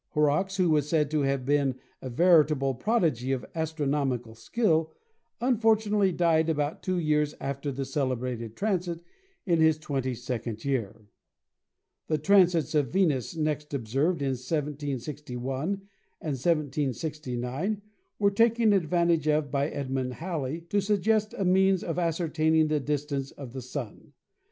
[0.13, 4.95] Horrocks, who was said to have been a veritable prodigy of astronomical skill,
[5.39, 9.01] unfortunately died about two years after this celebrated transit,
[9.45, 11.05] in his twenty second year.
[12.07, 15.87] The transits of Venus next observed in 1761
[16.19, 17.83] and 1769
[18.17, 23.29] were taken advantage of by Edmund Halley to suggest a means of ascertaining the distance
[23.29, 24.13] of the Sun.